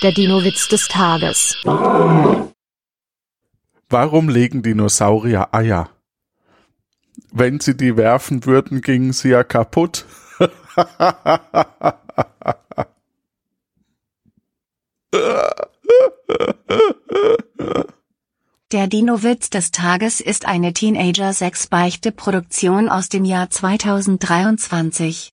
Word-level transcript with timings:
Der 0.00 0.12
Dino-Witz 0.12 0.68
des 0.68 0.86
Tages. 0.86 1.56
Warum 3.88 4.28
legen 4.28 4.62
Dinosaurier 4.62 5.52
Eier? 5.52 5.90
Wenn 7.32 7.58
sie 7.58 7.76
die 7.76 7.96
werfen 7.96 8.46
würden, 8.46 8.80
gingen 8.80 9.12
sie 9.12 9.30
ja 9.30 9.42
kaputt. 9.42 10.04
Der 18.70 18.86
Dino-Witz 18.86 19.50
des 19.50 19.72
Tages 19.72 20.20
ist 20.20 20.46
eine 20.46 20.74
Teenager-6-Beichte-Produktion 20.74 22.88
aus 22.88 23.08
dem 23.08 23.24
Jahr 23.24 23.50
2023. 23.50 25.26